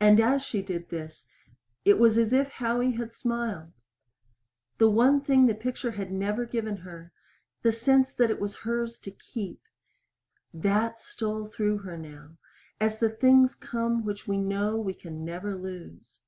And 0.00 0.18
as 0.18 0.42
she 0.42 0.60
did 0.60 0.88
this 0.88 1.28
it 1.84 2.00
was 2.00 2.18
as 2.18 2.32
if 2.32 2.48
Howie 2.48 2.96
had 2.96 3.12
smiled. 3.12 3.70
The 4.78 4.90
one 4.90 5.20
thing 5.20 5.46
the 5.46 5.54
picture 5.54 5.92
had 5.92 6.10
never 6.10 6.44
given 6.46 6.78
her 6.78 7.12
the 7.62 7.70
sense 7.70 8.12
that 8.16 8.28
it 8.28 8.40
was 8.40 8.56
hers 8.66 8.98
to 8.98 9.12
keep 9.12 9.60
that 10.52 10.98
stole 10.98 11.46
through 11.46 11.78
her 11.78 11.96
now 11.96 12.30
as 12.80 12.98
the 12.98 13.08
things 13.08 13.54
come 13.54 14.04
which 14.04 14.26
we 14.26 14.36
know 14.38 14.76
we 14.80 14.94
can 14.94 15.24
never 15.24 15.54
lose. 15.54 16.22